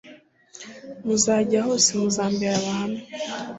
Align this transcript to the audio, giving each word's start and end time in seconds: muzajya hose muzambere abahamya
muzajya 1.05 1.59
hose 1.67 1.89
muzambere 1.99 2.53
abahamya 2.59 3.01